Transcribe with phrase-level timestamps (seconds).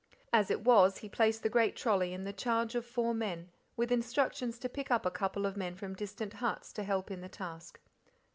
[0.33, 3.91] As it was, he placed the great trolly in the charge of four men, with
[3.91, 7.29] instructions to pick up a couple of men from distant huts to help in the
[7.29, 7.79] task.